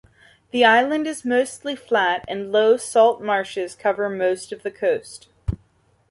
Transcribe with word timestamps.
The 0.49 0.65
island 0.65 1.05
is 1.05 1.23
mostly 1.23 1.75
flat 1.75 2.25
and 2.27 2.51
low, 2.51 2.75
salt 2.75 3.21
marshes 3.21 3.75
cover 3.75 4.09
most 4.09 4.51
of 4.51 4.63
the 4.63 4.71
coast. 4.71 5.27